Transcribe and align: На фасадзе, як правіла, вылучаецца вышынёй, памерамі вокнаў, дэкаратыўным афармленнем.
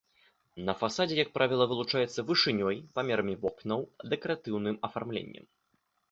На 0.67 0.73
фасадзе, 0.79 1.15
як 1.19 1.27
правіла, 1.35 1.65
вылучаецца 1.73 2.25
вышынёй, 2.29 2.77
памерамі 2.95 3.35
вокнаў, 3.43 3.79
дэкаратыўным 4.15 4.75
афармленнем. 4.89 5.45